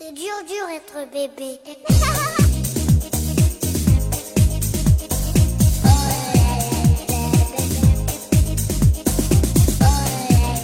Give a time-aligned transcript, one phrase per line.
[0.00, 1.58] C'est dur, dur être bébé.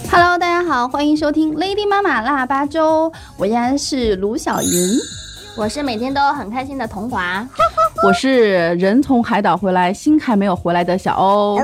[0.09, 4.69] Hello，大家好，欢迎收听 Lady 妈妈腊八粥，我依然是卢小云。
[5.57, 7.45] 我是每天都很开心的童华，
[8.03, 11.59] 我是人从海岛回来，心还没有回来的小欧。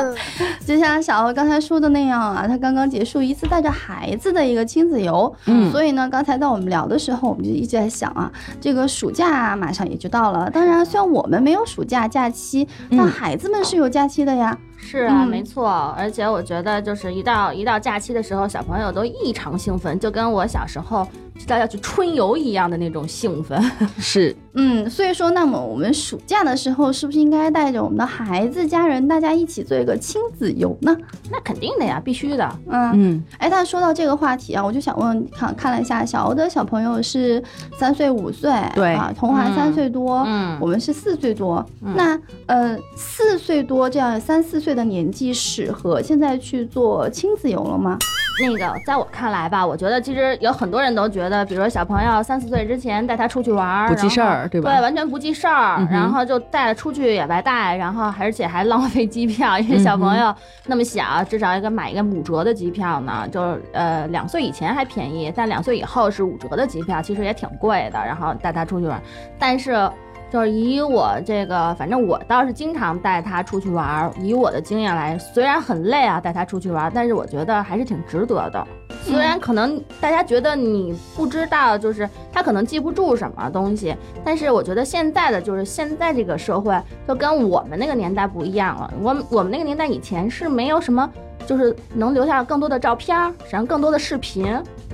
[0.66, 10.50] 就像小欧刚才说的那样啊，他刚刚结束一次带着孩子的一个亲子游，嗯所以呢，刚才在我们聊的时候，我们就一直在想啊，这个暑假马上也就到了。
[10.50, 14.58] 当然，虽然我们没有暑假假期，但孩子们是有假期的呀。
[14.80, 15.68] 是啊，嗯没错，
[15.98, 23.60] 而且我觉得就是一到一到假期的时候，小朋友都异常兴奋，就跟我小时候知道要去春游一样的那种兴奋。
[23.98, 30.96] 是，嗯，所以说，那么我们暑假的时候，是不是应该带着我们的孩子、家人，大家一起做一个亲子游呢？
[31.30, 32.58] 那肯定的呀，必须的。
[32.68, 32.90] 嗯。
[32.94, 37.42] 嗯，哎，但说到这个话题啊，我就想问，看看了一下，小欧的小朋友是
[37.78, 41.64] 三岁、五岁，对啊，童华嗯三岁多，嗯我们是四岁多。
[41.82, 47.98] 嗯那呃，四岁多这样三四岁的年纪，适合现在去做亲子游了吗？
[48.40, 60.32] 那个，在我看来吧，我觉得其实有很多人都觉得，比如说小朋友三四岁之前带他出去玩儿，不记事儿对吧对，完全不记事儿，嗯然后就带了出去也白带，然后而且还浪费机票，因为小朋友
[60.66, 67.98] 那么小，至少一个买一个五折的机票呢，就是呃两岁以前还便宜，但两岁以后是五折的机票，其实也挺贵的。
[67.98, 69.02] 然后带他出去玩，
[69.36, 69.90] 但是。
[70.30, 74.12] 就是以我这个，反正我倒是经常带他出去玩儿。
[74.20, 78.66] 以我的经验来，虽然很累啊，带他出去玩儿，但是我觉得还是挺值得的。
[79.02, 88.92] 虽然可能大家觉得你不知道，就是他可能记不住什么东西，但是我觉得现在的就是现在这个社会就跟我们那个年代不一样了。
[89.00, 91.10] 我们我们那个年代以前是没有什么，
[91.48, 94.44] 就是能留下更多的照片儿，然后更多的视频，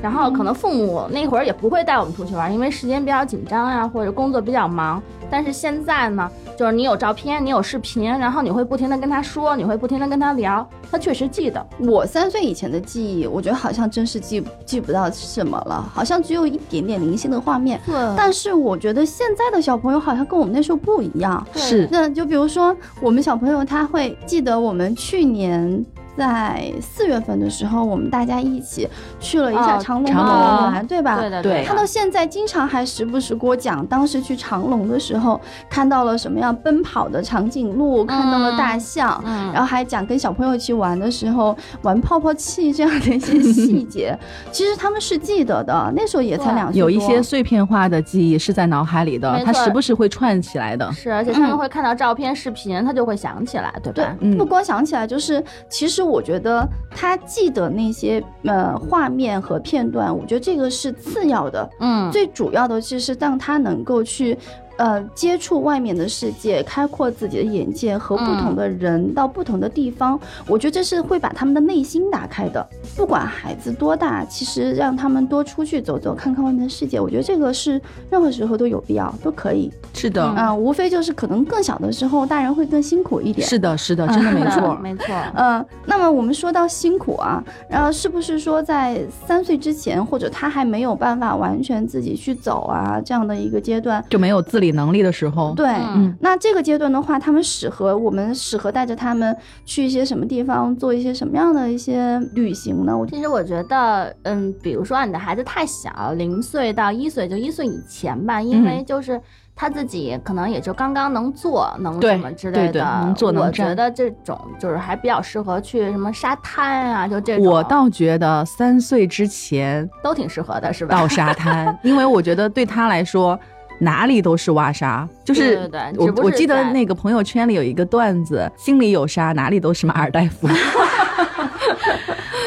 [0.01, 5.03] 然后可能父母那会儿也不会带我们出去玩，因为时间比较紧张呀、或者工作比较忙。
[5.29, 11.67] 但是现在呢，就是你有照片，你有视频，然后你会不停的跟他说，你会不停的跟他聊，他确实记得。
[11.81, 17.81] 我三岁以前的记忆，我觉得好像真是记记不到什么了，好像只有一点点零星的画面。
[17.85, 21.45] 对但是我觉得现在的小朋友好像跟我们那时候不一样。
[21.57, 25.85] 是，那就比如说，我们小朋友他会记得我们去年
[26.17, 28.89] 在四月份的时候，我们大家一起
[29.19, 31.21] 去了一下哦长隆的长隆游园，对吧？
[31.21, 44.17] 对的对的他到现在经常还时不时给我讲，当时去长隆的时候看到了什么样奔跑的长颈鹿，看到了大象，嗯然后还讲跟小朋友一起玩的时候玩泡泡器这样的一些细节，
[44.53, 45.93] 其实他们是记得的。
[45.97, 50.91] 那时候也才两岁，有一些碎片化的记忆是在脑海里的他，时不时会串起来的。
[50.93, 64.37] 是，而且他们会看到照片、视频，他就会想起来，对对吧？，嗯不光想起来，就是其实我觉得他记得那些呃画面和片段，我觉得这个是次要的，嗯，最主要的就是让他能够去。
[64.77, 72.67] 呃，接触外面的世界，开阔自己的眼界，和不同的人到不同的地方，我觉得这是会把他们的内心打开的。
[72.97, 77.81] 不管孩子多大，其实让他们多出去走走，看看外面的世界，我觉得这个是
[78.11, 79.73] 任何时候都有必要，都可以。
[79.93, 83.47] 是的，啊、无非就是可能更小的时候，大人会更辛苦一点。
[83.47, 84.75] 是的，是的，真的没错。
[84.83, 85.07] 没错。
[85.35, 94.05] 嗯，那么我们说到辛苦啊，然后是不是说在三岁之前，或者他还没有办法完全自己去走啊这样的一个阶段？
[94.11, 102.97] 就没有自理能力的时候，对，嗯那这个阶段的话，他们适合我们适合带着他们去一些什么地方，做一些什么样的一些旅行呢？
[102.97, 109.21] 我其实我觉得，嗯，比如说啊你的孩子太小，零岁到一岁，就一岁以前吧，因为就是
[109.57, 112.73] 他自己可能也就刚刚能坐，能什么之类的。
[112.73, 117.47] 对对能坐能我觉得这种就是还比较适合去什么沙滩啊，就这种。
[117.47, 120.97] 我倒觉得三岁之前都挺适合的，是吧？
[120.99, 123.39] 到沙滩，因为我觉得对他来说。
[123.85, 130.49] 哪里都是挖沙，就是我我记得那个朋友圈里有一个段子，心里有沙，哪里都是马尔代夫。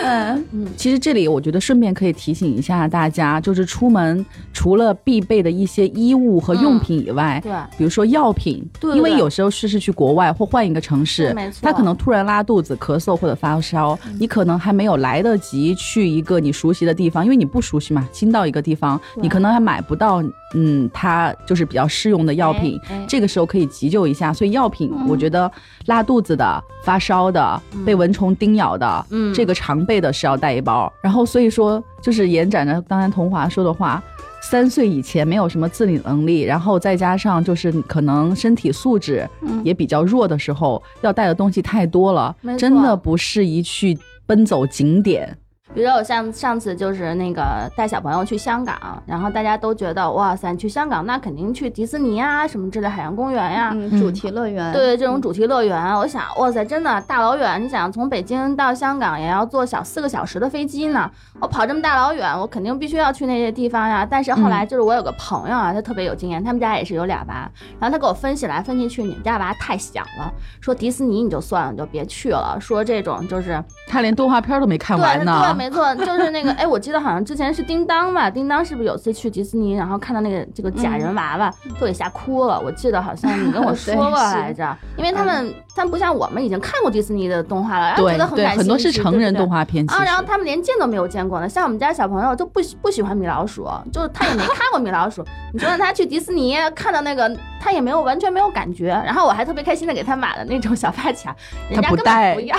[0.03, 0.45] 嗯。
[0.75, 7.51] 其实这里我觉得顺便可以提醒一下大家，就是出门除了必备的一些衣物和用品以外，对。
[7.77, 14.15] 比如说药品，对对因为有时候是是去国外或换一个城市没错，他可能突然拉肚子、咳嗽或者发烧，嗯。
[14.19, 20.21] 你可能还没有来得及去一个你熟悉的地方，因为你不熟悉嘛，新到一个地方，你可能还买不到，
[20.53, 24.33] 嗯，它就是比较适用的药品，哎哎这个时候可以急救一下。
[24.33, 25.51] 所以药品，嗯我觉得
[25.87, 30.91] 拉肚子的、发烧的、被蚊虫叮咬的，嗯这个常备的是要带一包。
[31.01, 34.01] 然后所以说，就是延展着刚才童华说的话。
[34.39, 45.35] 三岁以前没有什么自理能力，然后再加上就是可能身体素质嗯也比较弱的时候，要带的东西太多了真的不适宜去奔走景点。
[45.73, 61.11] 比如说我上上次就是那个带小朋友去香港，然后大家都觉得哇塞，你去香港那肯定去迪士尼啊什么之类海洋公园呀、嗯，主题乐园，对这种主题乐园，我想哇塞，真的大老远，你想从北京到香港也要坐小四个小时的飞机呢，
[61.41, 64.07] 我跑这么大老远，我肯定必须要去那些地方呀。
[64.09, 67.49] 但是后来就是我有个朋友啊，他特别有经验，他们家也是有俩娃，
[67.79, 70.31] 然后他给我分析来分析去，你们家娃太小了，
[70.61, 75.57] 说迪士尼你就算了，你就别去了，说这种就是他连动画片都没看完呢。
[75.67, 82.59] 没错，就是那个，哎，我记得好像之前是叮当吧，叮当是不是有次去迪士尼，然后看到那个这个假人娃娃，都给吓哭了。
[82.59, 89.57] 我记得好像你跟我 说过来着，因为他们他们不像我们已经看过迪士尼的动画了，然后觉得很感兴趣，很多是成人动画。
[89.57, 95.25] 画片，其啊，然后他们连见都没有见过呢，像我们家小朋友就不喜不喜欢米老鼠，就是他也没看过米老鼠。
[95.51, 98.89] 你说让他去迪士尼看到那个，他也没有完全没有感觉。
[99.03, 101.35] 然后我还特别开心的给他买了那种小发卡，
[101.71, 102.57] 人家根他不戴本不要，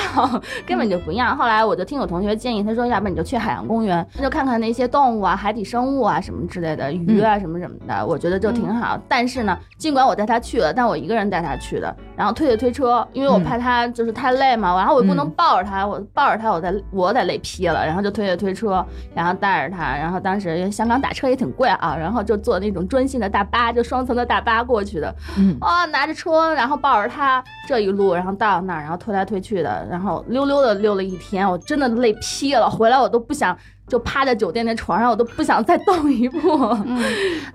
[0.66, 1.36] 根本就不要。
[1.36, 8.98] 后来我就听我同学建议，他说要不然你就去海洋公园，就看看那些动物啊、海底生物啊什么之类的，鱼啊什么什么的，我觉得就挺好。
[9.06, 15.30] 但是呢，尽管我带他去了，但我一个人带他去的，然后推着推车，因为我怕他就是太累嘛，然后我也不能嗯。
[15.36, 18.84] 抱着他，我抱着他我得我得累劈了，然后就推着推车，
[19.14, 25.56] 然后带着他，然后当时香港打车也挺贵啊，然后就坐那种专线的大巴，就双层的大巴过去的，嗯。
[25.60, 33.56] 啊、拿着车，然后抱着他这一路，然后到那儿，然后推来推去的，然后溜溜的溜了一天，我真的累劈了，回来我都不想
[33.88, 36.38] 就趴在酒店的床上，我都不想再动一步。
[36.86, 37.00] 嗯，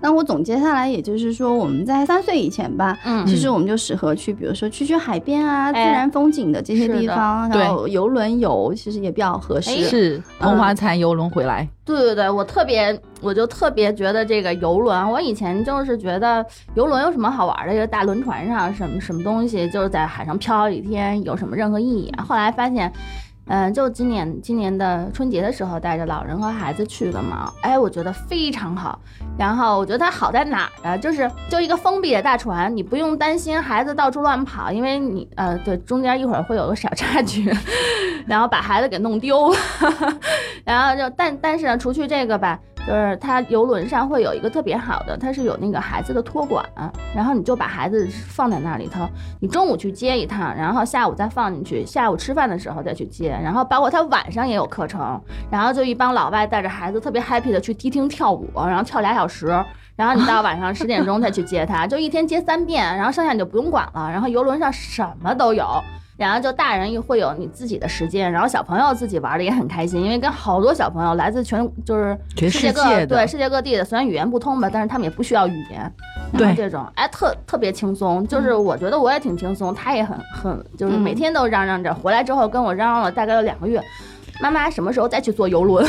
[0.00, 9.70] 那我总结下来，也就是说，我们在三岁以前吧，嗯其实我们就适合去，比如说去去海边啊、自哎然风景的这些地方，然后游轮游，其实也比较合适。
[9.70, 16.44] 哎是同华残游轮回来，对对对，我特别，我就特别觉得这个游轮，我以前就是觉得
[16.74, 17.74] 游轮有什么好玩的？
[17.74, 22.24] 一个大轮船上什么什么东西，就是在海上漂一天，有什么任何意义啊？
[22.24, 22.92] 后来发现。
[23.46, 28.98] 嗯，就今年今年的春节的时候，带着老人和孩子去的嘛，哎，我觉得非常好。
[29.36, 30.96] 然后我觉得它好在哪儿啊？
[30.96, 37.52] 就是就一个封闭的大船，你不用担心孩子到处乱跑，因为你呃对中间一会儿会有个小插曲，
[38.26, 39.56] 然后把孩子给弄丢了。
[40.64, 46.64] 然后就但但是呢，除去这个吧，就是它游轮上会有一个特别好的，它是有那个孩子的托管，
[47.14, 49.08] 然后你就把孩子放在那里头，
[49.40, 55.20] 你中午去接一趟，然后下午再放进去，下午吃饭的时候再去接，然后包括他晚上也有课程，
[55.50, 59.64] 然后就一帮老外带着孩子特别 happy 的去迪厅跳舞，然后跳俩小时。
[59.96, 64.10] 然后你到晚上十点钟再去接他，就一天接三遍，然后剩下你就不用管了。
[64.10, 65.64] 然后游轮上什么都有，
[66.16, 75.80] 然后就大人又会有你自己的时间，然后小朋友自己玩的也很开心，因为跟好多小朋友来自全就是全世界对世界各地的，虽然语言不通吧，但是他们也不需要语言。
[76.32, 83.82] 然后对这种哎特特别轻松，就是我觉得我也挺轻松，他也很很就是每天都嚷嚷着，回来之后跟我嚷嚷了大概有两个月。
[84.40, 85.86] 妈妈什么时候再去坐游轮？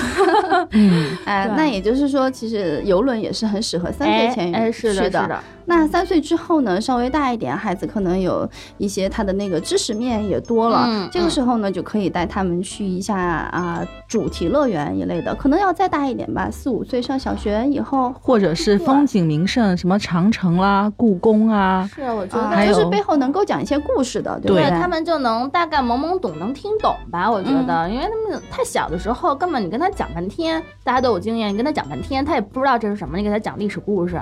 [0.71, 8.47] 嗯， 哎，对那也就是说，其实游轮也是很适合三岁前哎，哎是的，去是的，那三岁之后呢，稍微大一点，孩子可能有
[8.77, 11.09] 一些他的那个知识面也多了，嗯。
[11.12, 24.79] 这个时候呢，就可以带他们去一下啊主题乐园一类的，可能要再大一点吧，四五岁上小学以后，或者是风景名胜，什么长城啦、故宫啊，是我觉得啊，就是背后能够讲一些故事的，对不对对？
[24.79, 27.29] 他们就能大概懵懵懂，能听懂吧？
[27.29, 33.17] 我觉嗯得，因为他们太小的时候，根本你跟他讲半天，大家都有经验，你跟他讲半天，他也不知道这是什么。
[33.17, 34.17] 你给他讲历史故事，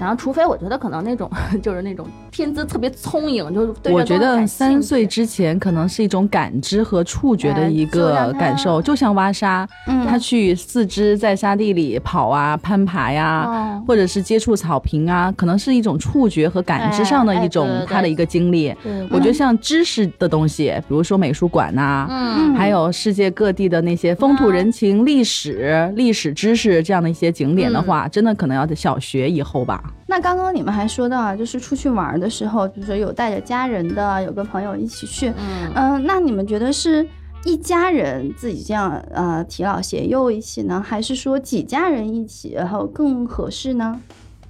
[0.00, 1.30] 然后除非我觉得可能那种
[1.62, 18.74] 就是那种天资特别聪颖，就是对我觉得三岁之前可能是一种感知和触觉的哎一个感受，就像挖沙，嗯他去四肢在沙地里跑啊、攀爬呀、哦或者是接触草坪啊，可能是一种触觉和感知上的一种他的一个经历。
[18.82, 29.82] 对，我觉得像知识的东西，比如说美术馆呐、嗯，还有世界各地的那些风土人情、历史、历史知识这样的一些景点的话，真的可能要在小学以后吧。
[30.06, 37.06] 那刚刚你们还说到啊，就是出去玩的时候，比如说有带着家人的，有跟朋友一起去，嗯嗯、那你们觉得是
[37.44, 44.00] 一家人自己这样呃提老携幼一起呢，还是说几家人一起然后更合适呢？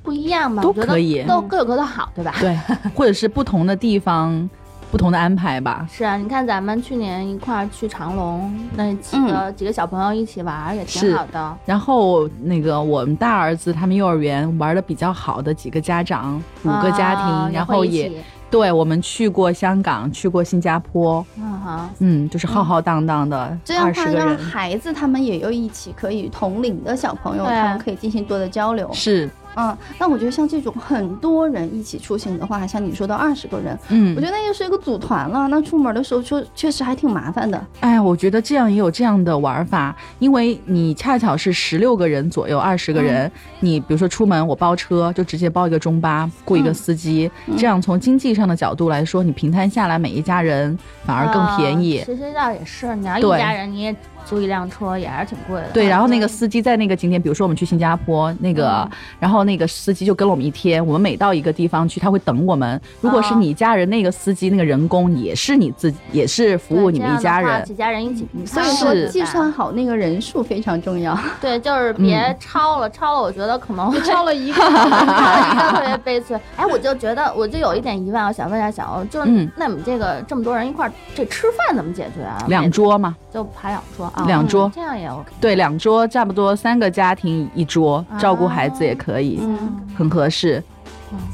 [0.02, 0.62] 不一样嘛？
[0.62, 2.34] 都我觉得可以都各有各的好，对吧？
[2.40, 2.56] 对，
[2.94, 4.48] 或者是不同的地方，
[4.90, 5.86] 不同的安排吧。
[5.90, 11.56] 是啊，你看咱们去年一块儿去长隆，那几个、几个小朋友一起玩儿也挺好的。
[11.64, 18.10] 然后那个我们大儿子他们幼儿园玩的比较好的几个家长，五个家庭，啊然后也
[18.50, 28.90] 对我们去过香港，去过新加坡，嗯哈，嗯，就是浩浩荡荡的这样的话，让孩子他们也有一起可以同龄的小朋友，他们可以进行多的交流。
[28.94, 35.48] 是嗯，那我觉得像这种很多人一起出行的话，像你说的二十个人，嗯我觉得那就是一个组团了。
[35.48, 37.66] 那出门的时候就确实还挺麻烦的。
[37.80, 51.98] 哎，我觉得这样也有这样的玩法，因为你恰巧是十六个人左右，二十个人，你比如说出门我包车，就直接包一个中巴，雇一个司机，这样从经济上的角度来说，你平摊下来每一家人反而更便宜。
[51.98, 55.68] 啊其实倒也是，你要一家人你也租一辆车也还是挺贵的。
[55.72, 60.84] 对，然后那个嗯司机在那个景点，比如说我们去新加坡那个，然后那个司机就跟了我们一天。
[60.84, 62.80] 我们每到一个地方去，他会等我们。
[63.00, 67.64] 如果是哦你家人，那个司机那个人工也是你自己，也是服务你们一家人。
[67.64, 71.18] 几家人一起平所以摊说计算好那个人数非常重要。
[71.40, 76.38] 对，就是别超了，超了，我觉得可能会超了一个，超了一个特别悲催。
[76.56, 82.38] 哎，我就觉得，我就有一点疑问，我想问一下小欧，就是、嗯那你们这个这么多人一块儿，这吃饭怎么解决啊？
[82.48, 85.30] 两桌嘛，就排两桌啊，两桌嗯这样也 OK。
[85.40, 89.58] 对，两桌差不多三个家庭一桌，照顾孩子也可以，嗯
[89.96, 90.62] 很合适。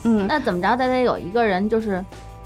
[0.05, 2.05] 嗯，那怎么着，得得有一个人就是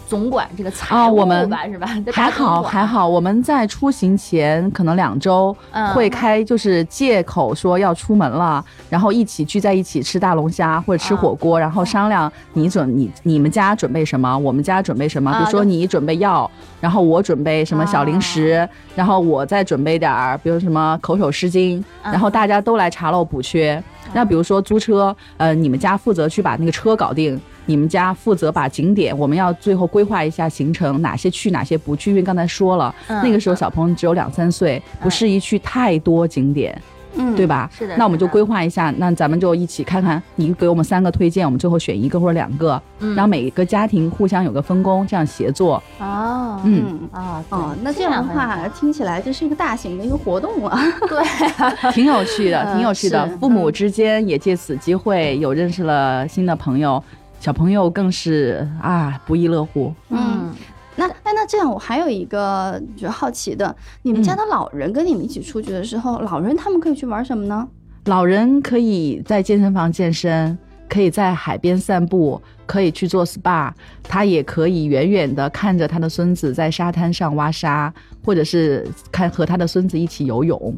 [0.09, 1.87] 总管这个财啊务我们吧，是吧？
[2.11, 5.87] 还好还好，我们在出行前可能两周嗯。
[5.93, 16.51] 会开，就是借口说要出门了，然后一起聚在一起吃大龙虾或者吃火锅，然后商量你准你你们家准备什么，我们家准备什么，啊比如说你准备药，
[16.81, 22.13] 然后我准备什么小零食，然后我再准备点儿，比如什么口手湿巾，嗯。
[22.13, 23.83] 然后大家都来查漏补缺。
[24.15, 27.39] 那比如说租车，呃，你们家负责去把那个车搞定，
[27.69, 32.11] 你们家负责把景点，我们要最后规划一下行程，哪些去，哪些不去。
[32.11, 36.81] 因为刚才说了，嗯那个时候小朋友只有两三岁，不适宜去太多景点，
[37.15, 37.47] 嗯对？
[37.47, 37.69] 吧？
[37.77, 45.83] 是的那我们就规划一下，那咱们就一起看看，你给我们三个推荐，我们最后选一个或者两个，嗯然后每个家庭互相有个分工，这样协作。
[45.99, 47.09] 哦，嗯嗯。
[47.13, 50.79] 啊哦，那这样的话，听起来这是一个大型的一个活动了。
[51.09, 53.37] 对，挺有趣的，嗯挺有趣的是。
[53.37, 57.03] 父母之间也借此机会有认识了新的朋友，
[57.41, 59.95] 小朋友更是啊不亦乐乎。
[60.11, 60.53] 嗯，
[60.97, 67.67] 那哎，那这样我还有一个就是好奇的，你们家的老人跟你们一起出去的时候，老人他们可以去玩什么呢？
[68.07, 73.71] 老人可以在健身房健身，可以在海边散步，可以去做 SPA，
[74.03, 77.93] 他也可以远远的看着他的孙子在沙滩上挖沙，
[78.25, 80.75] 或者是看和他的孙子一起游泳。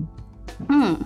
[0.69, 0.97] 嗯。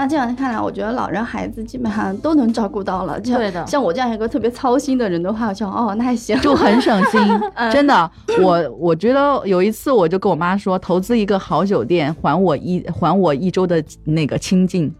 [0.00, 3.20] 那这样看来，我觉得老人孩子基本上都能照顾到了。
[3.20, 7.20] 就对的像我这样一个特别操心的人的话，我想哦，那还行，就很省心，
[7.70, 8.10] 真的。
[8.40, 14.90] 我我觉得有一次我就跟我妈说，投资一个好酒店，还我一还我一周的那个清静。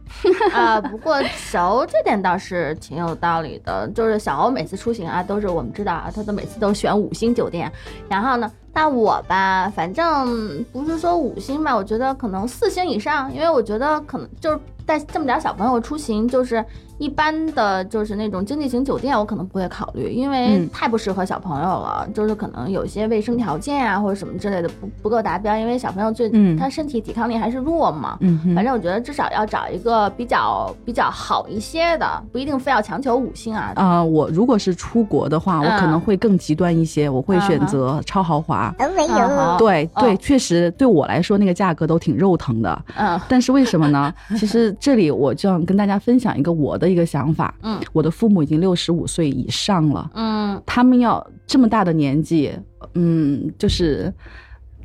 [0.53, 7.73] 啊， 不过小欧这点倒是挺有道理的，就是小欧每次出行啊，都是我们知道啊，他都每次都选五星酒店，
[8.07, 14.59] 然后呢，那我吧，反正不是说五星吧，我觉得可能四星以上，因为我觉得可能就是
[14.91, 16.65] 带这么点小朋友出行，就是
[16.99, 33.73] 一般的就是那种经济型酒店，我可能不会考虑，因为嗯太不适合小朋友了，就是可能有些卫生条件啊或者什么之类的不不够达标，因为小朋友最、嗯他身体抵抗力还是弱嘛，嗯反正我觉得至少要找一个比较比较好一些的，不一定非要强求五星啊。
[33.77, 38.75] 呃，我如果是出国的话，我可能嗯会更极端一些，我会选择超豪华。
[38.97, 39.15] 没有。
[39.15, 42.83] 哦对对，确实对我来说那个价格都挺肉疼的。
[42.97, 44.13] 嗯但是为什么呢？
[44.37, 47.55] 其实这里我就要跟大家分享一个我的一个想法。
[47.63, 47.79] 嗯。
[47.93, 50.61] 我的父母已经六十五岁以上了，嗯。
[50.67, 52.51] 他们要这么大的年纪，
[52.95, 54.13] 嗯，就是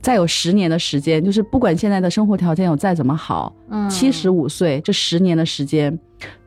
[0.02, 5.98] 再有十年的时间，就是不管现在的生活条件有再怎么好，嗯，七十五岁这十年的时间，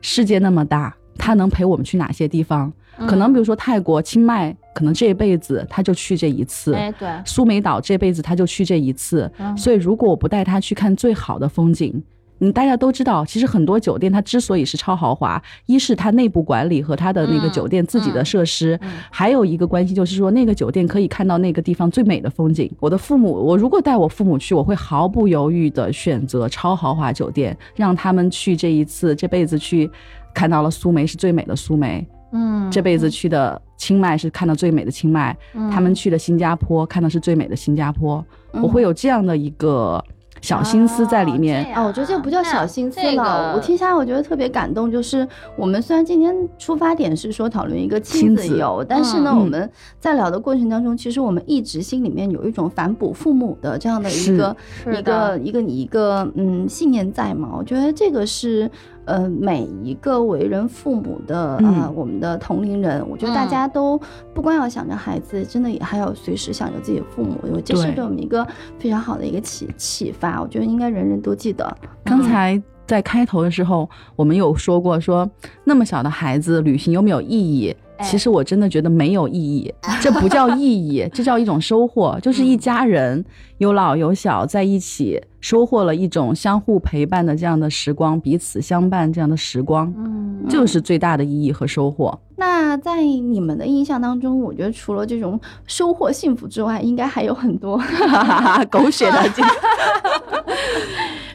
[0.01, 2.71] 世界那么大，他能陪我们去哪些地方？
[3.07, 6.73] 可能比如说泰国、清迈，可能这一辈子他就去这一次。
[6.73, 9.55] 哎对，苏梅岛这辈子他就去这一次，嗯。
[9.55, 12.03] 所以如果我不带他去看最好的风景，
[12.39, 22.71] 你大家都知道，其实很多酒店它之所以是超豪华，一是它内部管理和它的那个嗯酒店自己的设施，嗯还有一个关系就是说那个酒店可以看到那个地方最美的风景。
[22.79, 29.89] 我的父母，我如果带我父母去，我会毫不犹豫的选择超豪华酒店，让他们去这一次这辈子去
[30.33, 40.03] 看到了苏梅是最美的苏梅，嗯这辈子去的清迈是看到最美的清迈，嗯他们去的新加坡看到是最美的新加坡，我会有这样的一个
[40.41, 41.65] 小心思在里面。
[41.73, 43.11] 啊，我觉得这个不叫小心思了。
[43.11, 44.89] 这个我听下来，我觉得特别感动。
[44.91, 49.69] 就是我们虽然今天出发点是说讨论一个亲子游，但是呢，嗯我们
[49.99, 57.49] 在聊的过程当中，其实我们一直心里面有一种反哺父母的这样的一个是一个一个一个嗯信念在嘛。
[57.57, 58.69] 我觉得这个是
[59.09, 63.99] 呃每一个为人父母的呃嗯我们的同龄人，我觉得大嗯家都
[64.33, 68.47] 不光要想着孩子，真的也还要随时想着自己的父母，因为这是对对我们一个
[68.77, 70.39] 非常好的一个启启发。
[70.39, 71.75] 我觉得应该人人都记得。
[72.03, 75.29] 刚才在开头的时候，我们有说过说
[75.63, 77.69] 那么小的孩子旅行有没有意义？
[77.97, 83.23] 哎其实我真的觉得没有 意义，这不叫意义，这叫一种收获，就是一家人
[83.57, 92.17] 有老有小在一起，收获了一种相互陪伴的这样的时光，彼此相伴这样的时光，嗯，就是最大的意义和收获。
[92.37, 97.77] 那在你们的印象当中，我觉得除了这种收获幸福之外，应该还有很多
[98.71, 99.45] 狗血的 经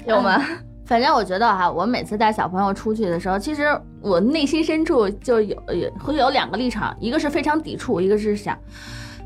[0.08, 0.42] 有吗？
[0.84, 3.66] 反正我觉得哈，我每次带小朋友出去的时候，其实
[4.00, 8.54] 我内心深处就有有会有两个立场，一个是非常抵触，一个是想，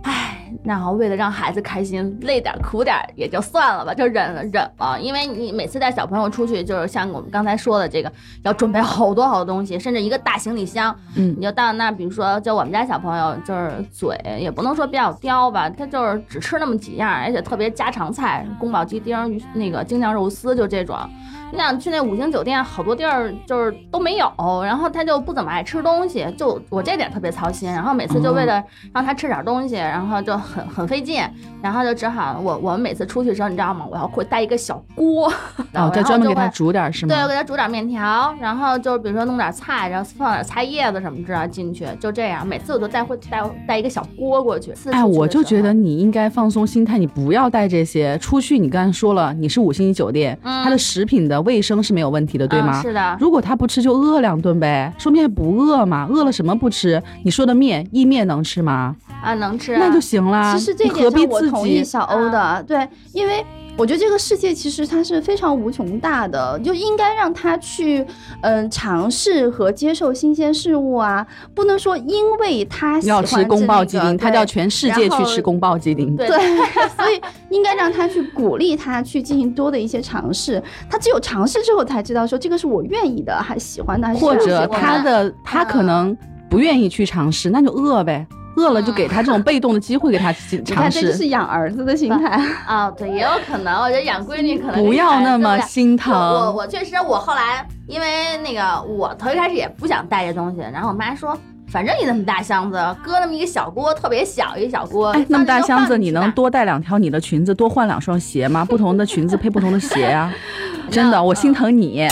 [0.03, 4.97] 唉，那好，为了让孩子开心，累点苦点也就算了吧，就忍了忍了。
[5.01, 8.13] 因为你每次带小朋友出去，就是像我们刚才说的这个，
[8.45, 20.97] 要准备好多好多东西，甚至一个大行李箱，嗯你就到那，比如说，就我们家小朋友，就是嘴也不能说比较刁吧，他就是只吃那么几样，而且特别家常菜，宫保鸡丁、鱼那个京酱肉丝，就这种。
[21.51, 24.31] 你想去那五星酒店，好多地儿就是都没有，
[24.63, 27.71] 然后他就不怎么爱吃东西，就我这点特别操心。
[27.71, 28.63] 然后每次就为了
[28.93, 31.23] 让他吃点东西，然后就很很费劲，
[31.63, 33.87] 然后就只好我我们每次出去的时候，你知道吗？
[33.91, 35.33] 我要会带一个小锅，
[35.73, 37.15] 然哦，后再专门给他煮点儿是吗？
[37.15, 42.47] 对，我给他煮点面条，然后就是比如说弄点菜，然后放点菜叶子什么之类进去，就这样。
[42.47, 44.73] 每次我都带会带带一个小锅过去。
[44.91, 48.59] 哎，我就觉得你应该放松心态，你不要带这些出去。
[48.59, 52.81] 你刚才说了，你是五星级酒店，嗯它的食品的卫生是没有问题的，对吗？
[52.81, 56.07] 嗯是的，如果他不吃，就饿两顿呗，说明还不饿嘛。
[56.11, 57.03] 饿了什么不吃？
[57.25, 58.97] 你说的面意面能吃吗？
[59.23, 60.55] 啊能吃，那就行啦。
[60.57, 61.51] 其实这点上我自己？
[61.51, 63.45] 同意小欧的，对，因为
[63.79, 68.05] 我觉得这个世界其实它是非常无穷大的，就应该让他去
[68.41, 76.17] 嗯、尝试和接受新鲜事物啊，不能说因为他喜要欢吃宫爆鸡丁，他叫全世界去吃宫爆鸡丁。
[76.17, 76.39] 对对，
[76.97, 77.21] 所以
[77.51, 80.61] 应该让他去鼓励他去进行多的一些尝试。
[80.91, 86.17] 他只有尝试之后才知道说这个是我愿意的，还喜欢的，还是或者他的他可能
[86.51, 88.27] 不愿意去尝试，那就饿呗。
[88.59, 92.41] 饿了就给他这种被动的机会，给他 你尝看，这就试，是养儿子的心态。
[92.67, 95.97] 啊，对，也有可能，我觉得养闺女可能不要那么心。
[95.97, 101.37] 疼我我确实，我后来因为那个，我头一开始也不想带这东西，然后我妈说，
[101.69, 106.49] 反正你那么大箱子，搁那么一个小锅，特别小一小锅，哎，那么大箱子，你能多？
[106.49, 108.65] 多带两条你的裙子，多换两双鞋吗？
[108.65, 110.33] 不同的裙子配不同的鞋呀、
[110.91, 112.09] 真的，我心疼你。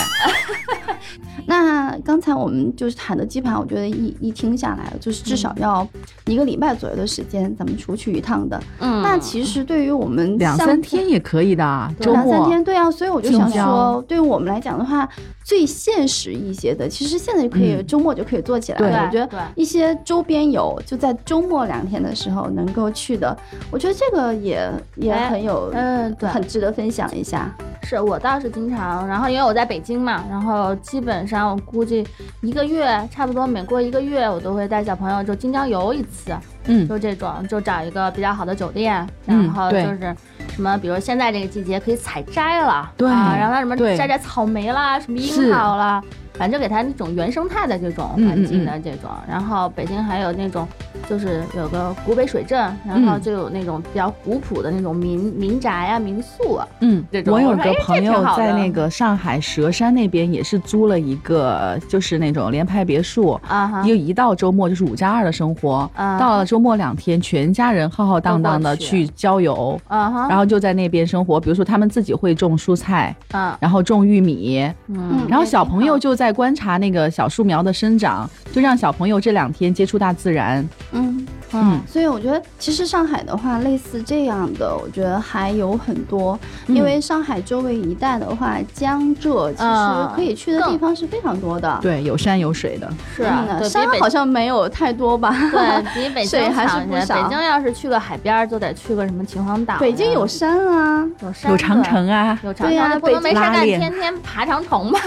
[1.46, 5.86] 那刚才我们就是谈的基本上，我觉得一一听下来，就是至少要
[6.26, 8.60] 一个礼拜左右的时间，咱们出去一趟的。
[8.80, 15.08] 嗯那其实对于我们两三天也可以的，周末两三天，对啊，所以我就想说，对于我们来讲的话，
[15.44, 19.06] 最现实一些的，其实现在就可以、嗯周末就可以做起来了。
[19.06, 23.36] 我觉得一些周边游就在周末两天的时候能够去的，
[23.70, 27.54] 我觉得这个也也哎很有，嗯对很值得分享一下。
[27.88, 32.04] 是我倒是经常，然后因为我在北京嘛，然后基本上我估计
[32.40, 36.32] 一个月，差不多每过一个月，我都会带小朋友就京郊游一次，
[36.66, 40.16] 嗯，就这种，就找一个比较好的酒店，嗯然后就是
[40.54, 46.02] 什么，比如现在这个季节可以采摘了，对啊，然后他什么摘摘草莓啦，什么樱桃啦，
[46.34, 49.10] 反正给他那种原生态的这种嗯环境嗯的这种。
[49.28, 50.66] 然后北京还有那种，
[51.08, 56.68] 就是有个古北水镇，然后嗯就有那种比较古朴的那种民民宅啊、民宿啊。
[56.80, 63.38] 嗯这，种我有个朋友在那个上海佘山那边也是租了一个，就是那种联排别墅。
[63.48, 71.40] 啊哈一，个一到周末就是五加二的生活，啊到了周末两天，全家人浩浩荡荡的去去郊游，然后就在那边生活。
[71.40, 80.66] 比如说他们自己会种蔬菜，啊然后种玉米，嗯，然后小朋友就在观察那个小树苗的生长，就让小朋友这两天接触大自然。
[80.92, 86.38] 嗯，嗯所以我觉得其实上海的话，类似这样的，我觉得还有很多。
[86.66, 91.78] 因嗯为上海周围一带的话，江浙其实嗯可以去的地方是非常多的。
[91.80, 92.88] 对，有山有水的。
[93.14, 95.30] 是啊山好像没有太多吧？
[95.52, 99.76] 对比 北京水还是不少北京要是去个海边，就得去个什么秦皇岛。
[99.78, 104.98] 北京有山啊，有山有长城啊，有长城对呀城，不能没事干，天天爬长城吧？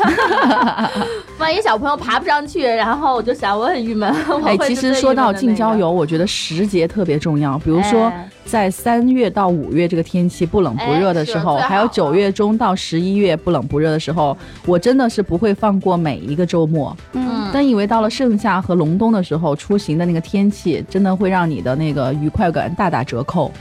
[1.37, 4.13] 万一小朋友爬不上去，然后我就想我很郁闷。
[4.29, 7.57] 我哎，其实说到近郊游，我觉得时节特别重要。
[7.57, 16.95] 比如说哎，在三月到五月这个天气不冷不热的时候，哎还有九月中到十一月不冷不热的时候，我真的是不会放过每一个周末。
[17.13, 23.51] 嗯，但以为到了盛夏和隆冬的时候，出行的那个天气真的会让你的那个愉快感大打折扣。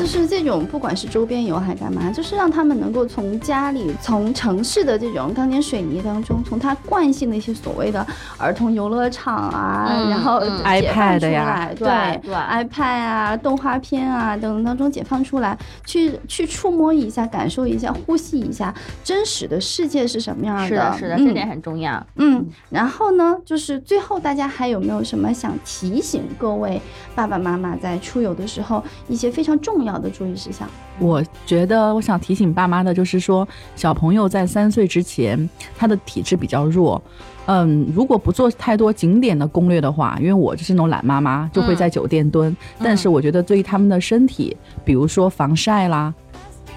[0.00, 8.04] 就是这种，不管是周边游还干嘛，就是让他们能够从家里、从城市的这种钢筋水泥当中，从他惯性的一些所谓的
[8.38, 22.04] 儿童游乐场啊，嗯然后 iPad 出呀，对对 iPad 啊、动画片啊等等当中解放出来，去去触摸一下、感受一下、呼吸一下真实的世界是什么样的是的，是的，嗯这点很重要。
[22.16, 26.80] 嗯，然后呢，就是最后大家还有没有什么想提醒各位
[27.14, 30.68] 爸爸妈妈在出游的时候一些非常重要的注意事项？
[30.98, 37.00] 我觉得我想提醒爸妈的就是说，小朋友在三岁之前，他的体质比较弱。
[37.46, 42.56] 嗯，如果不做太多景点的攻略的话，因为我就是那种懒妈妈，就会在酒店蹲。
[42.78, 46.14] 但是我觉得对于他们的身体，比如说防晒啦，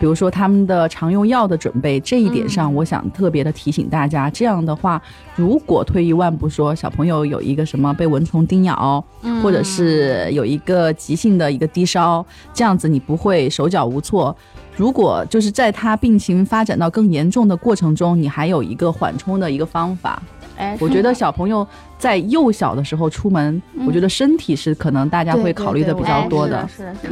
[0.04, 4.30] 比如说他们的常用药的准备，这一点上，我想特别的提醒大家。
[4.30, 5.02] 这样的话，
[5.34, 9.02] 如果退一万步说，小朋友有一个什么被蚊虫叮咬，
[9.42, 14.36] 或者是有一个急性的一个低烧，这样子你不会手脚无措。
[14.76, 20.22] 如果就是在他病情发展到更严重的过程中，你还有一个缓冲的一个方法。
[20.58, 21.66] 哎，我觉得小朋友
[22.04, 26.68] 在幼小的时候出门，我觉得身体是可能大家会考虑的比较多的。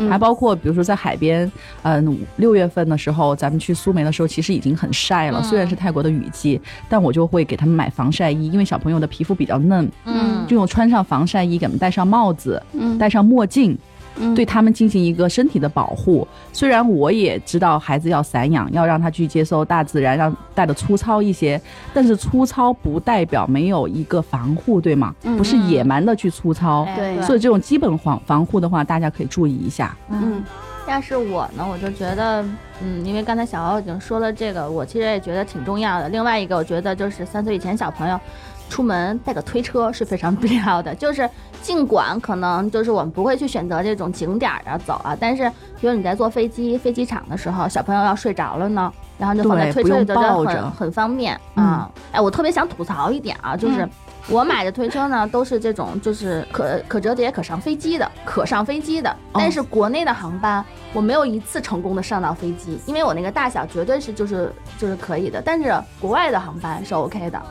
[0.10, 1.50] 还包括比如说在海边，
[1.84, 5.40] 嗯，六月份的时候，咱们去苏梅的时候，其实已经很晒了。
[5.40, 13.78] 嗯虽然是泰国的雨季，但我就会给他们买防晒衣，因为小朋友的皮肤比较嫩，嗯，就用穿上防晒衣，给他们戴上帽子，嗯戴上墨镜，
[14.18, 16.28] 嗯对他们进行一个身体的保护。
[16.54, 21.60] 虽然我也知道孩子要散养，要让他去接受大自然，让带的粗糙一些，
[21.94, 25.14] 但是粗糙不代表没有一个防护，对吗？
[25.24, 26.84] 嗯不是野蛮的去粗糙。
[26.84, 29.96] 哎对所以这种基本防防护的话，大家可以注意一下。
[30.10, 30.44] 嗯
[30.86, 32.44] 但是我呢，我就觉得，
[32.82, 36.10] 嗯，因为刚才小欧已经说了这个，我其实也觉得挺重要的。
[36.10, 38.20] 另外一个，我觉得就是三岁以前小朋友
[38.68, 40.94] 出门带个推车是非常必要的。
[40.96, 41.30] 就是
[41.62, 50.06] 尽管可能就是我们不会去选择这种景点儿啊走啊，但是比如你在坐飞机、飞机场的时候，小朋友要睡着了呢，然后就放在推车里
[50.48, 51.92] 很很方便嗯啊。
[52.12, 53.88] 哎，我特别想吐槽一点啊，就是。
[54.28, 59.14] 我买的推车呢，都是这种就是可可折叠、可上飞机的，可上飞机的。
[59.34, 65.42] 但是国内的航班，我没有一次成功的上到飞机，因为我那个大小绝对是就是就是可以的。
[65.44, 67.42] 但是国外的航班是 OK 的，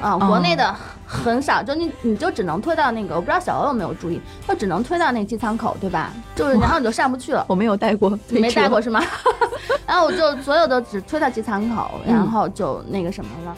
[0.00, 0.74] 啊，国内的
[1.06, 6.12] 很少，就你你就只能推到那个，我不知道小欧有没有注意，就只能推到那个机舱口，对吧？
[6.34, 7.44] 就是然后你就上不去了。
[7.48, 9.00] 我没有带过，你没带过是吗？
[9.86, 13.56] 然后我就所有的只推到机舱口，嗯然后就那个什么了。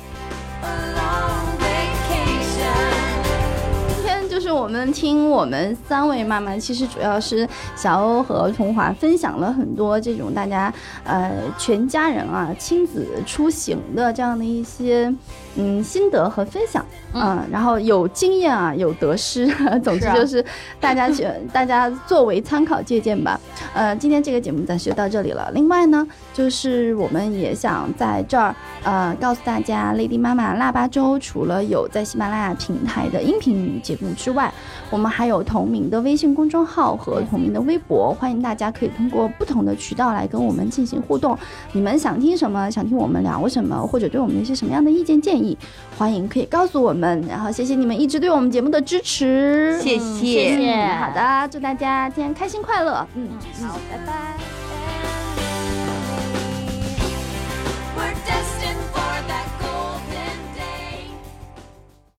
[3.97, 10.73] 今天就是我们听我们三位妈妈，其实主要是小欧和童华分享了很多这种大家
[11.05, 15.13] 呃全家人啊亲子出行的这样的一些
[15.57, 19.47] 嗯心得和分享啊、然后有经验啊，有得失，
[19.83, 20.45] 总之就是
[20.79, 23.41] 大家去、 大家作为参考借鉴吧。
[23.75, 25.51] 呃，今天这个节目暂时就到这里了。
[25.55, 34.53] 另外呢，就是我们也想在这儿呃告诉大家，Lady 妈妈腊八粥除了有在喜马拉雅平台的音频节目之外，
[34.91, 41.37] 我们还有同名的微信公众号和同名的微博，欢迎大家可以通过不同的渠道来跟我们进行互动。
[41.73, 42.71] 你们想听什么？
[42.71, 43.75] 想听我们聊什么？
[43.87, 45.57] 或者对我们有一些什么样的意见建议？
[45.97, 46.98] 欢迎可以告诉我们。
[47.29, 53.07] 然后谢谢你们一直对我们节目的支持，谢嗯谢好的，祝大家今天开心快乐。
[53.15, 53.29] 嗯，
[53.67, 54.37] 好，拜拜。